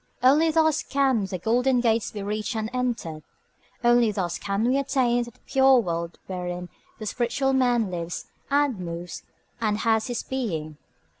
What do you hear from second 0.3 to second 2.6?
thus can the golden gates be reached